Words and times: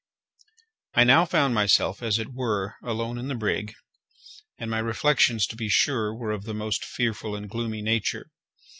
I 0.95 1.03
now 1.03 1.25
found 1.25 1.53
myself, 1.53 2.01
as 2.01 2.17
it 2.17 2.33
were, 2.33 2.73
alone 2.83 3.19
in 3.19 3.27
the 3.27 3.35
brig, 3.35 3.75
and 4.57 4.67
my 4.71 4.79
reflections, 4.79 5.45
to 5.45 5.55
be 5.55 5.69
sure, 5.69 6.11
were 6.11 6.31
of 6.31 6.45
the 6.45 6.55
most 6.55 6.83
fearful 6.83 7.35
and 7.35 7.47
gloomy 7.47 7.83
nature. 7.83 8.31